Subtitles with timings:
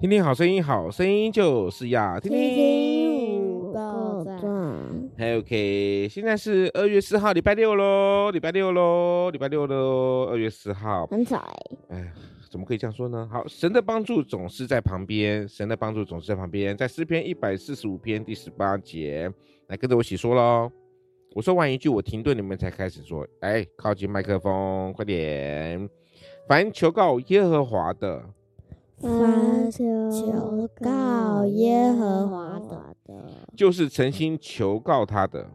[0.00, 5.38] 听听好声音，好声音就是要听听五个赞。
[5.38, 11.06] OK，现在是二月四号，礼拜六喽，礼拜六喽，礼拜六喽，二月四号。
[11.08, 11.54] 很早
[11.90, 11.98] 哎。
[11.98, 12.12] 哎，
[12.50, 13.28] 怎么可以这样说呢？
[13.30, 19.30] 好，神的帮助总是在旁边，神的帮助总是在旁边，在诗篇一百四十五篇第十八节，
[19.66, 20.72] 来跟着我一起说喽。
[21.34, 23.28] 我说完一句，我停顿，你们才开始说。
[23.40, 25.86] 哎，靠近麦克风，快点。
[26.48, 28.24] 凡求告耶和华的。
[29.00, 33.14] 凡求告耶和华的，
[33.56, 35.50] 就是诚心求告他的，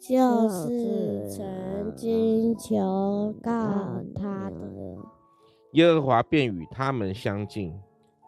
[0.00, 3.50] 就是诚心求告
[4.14, 4.56] 他的，
[5.72, 7.74] 耶和华便与他们相近。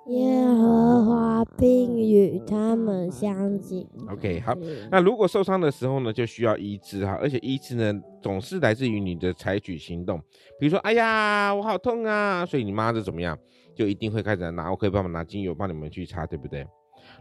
[0.09, 3.87] 耶和华并与他们相近。
[4.09, 4.55] OK，好。
[4.91, 7.92] 那如果受伤的时候呢，就需要医治哈，而且医治呢，
[8.23, 10.19] 总是来自于你的采取行动。
[10.59, 13.39] 比如说，哎呀，我好痛啊，所以你妈就怎么样，
[13.75, 16.67] 就一定会开始拿，我可以帮忙拿精油帮你们去擦，对不对？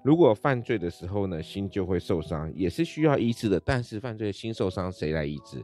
[0.04, 3.62] 如果犯罪的时候呢，心就会受伤，也是需要医治的。
[3.66, 5.62] 但是犯罪的心受伤，谁来医治？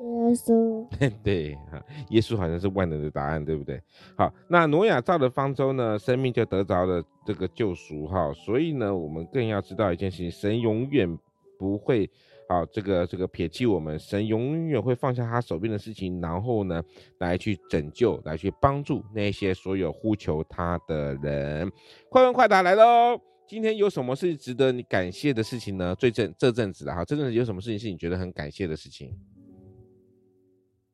[0.00, 0.86] 耶稣，
[1.22, 3.80] 对哈，耶稣好像是万能的答案，对不对？
[4.16, 11.18] 好，那挪亚造的方舟呢，生命就得着了这个救赎哈，所以呢，我们更要知道一件事情，神永远
[11.58, 12.08] 不会
[12.48, 16.82] 啊，这个这个撇弃我们，神永远会放下他手边的事情，然后呢，
[17.18, 21.70] 来去拯救，来去帮助那些所有呼求他的人。
[22.08, 23.20] 快问快答来喽！
[23.46, 25.94] 今天有什么是值得你感谢的事情呢？
[25.96, 29.12] 最近这阵子的哈，这阵子有什么事情是你觉得很感谢的事情？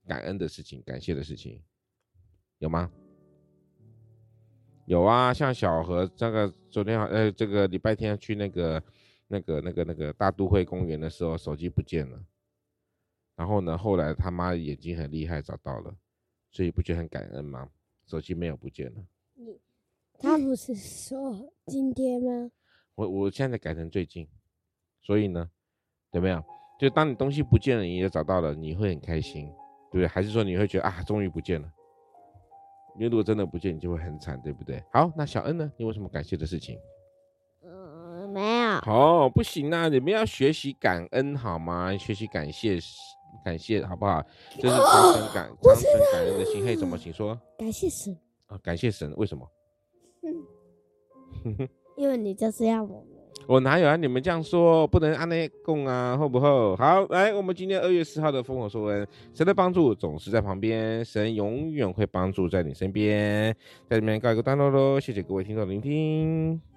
[0.06, 1.60] 感恩的事情，感谢的事情，
[2.58, 2.90] 有吗？
[4.86, 8.82] 有啊，像小何这个昨天呃，这个礼拜天去那个
[9.26, 12.24] 那个那个那个大都会公园的时候，手机不见了。
[13.34, 15.94] 然后呢，后来他妈眼睛很厉害，找到了，
[16.52, 17.68] 所以不觉得很感恩吗？
[18.06, 19.04] 手机没有不见了。
[19.34, 19.60] 你
[20.18, 22.50] 他不是说今天吗？
[22.94, 24.26] 我我现在改成最近，
[25.02, 25.50] 所以呢，
[26.12, 26.42] 有没有？
[26.78, 29.52] 就当你东西不见了，你也找到了，你会很开心。
[29.96, 30.06] 对不对？
[30.06, 31.68] 还是说你会觉得啊，终于不见了？
[32.96, 34.82] 因为如果真的不见，你就会很惨，对不对？
[34.92, 35.70] 好，那小恩呢？
[35.76, 36.78] 你有什么感谢的事情？
[37.64, 38.70] 嗯，没有。
[38.86, 39.88] 哦，不行啊！
[39.88, 41.96] 你们要学习感恩好吗？
[41.96, 42.78] 学习感谢，
[43.44, 44.22] 感谢好不好？
[44.60, 46.64] 这是常存感、常存感恩的心。
[46.64, 46.98] 嘿，怎么？
[46.98, 47.38] 请说。
[47.58, 48.14] 感谢神
[48.48, 48.58] 啊！
[48.62, 49.50] 感谢神，为什么？
[51.44, 53.02] 嗯，因为你就是要我。
[53.46, 53.94] 我哪有啊？
[53.94, 56.74] 你们这样说不能按那供啊，厚不厚？
[56.74, 63.54] 好，来，我们今天二月四号的烽火说文，神的帮助总是在旁边，神永远会帮助在你身边，
[63.88, 64.98] 在里面告一个段落喽。
[64.98, 66.75] 谢谢各位听众聆听。